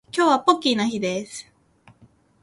[0.11, 1.45] 今日はポッキーの日です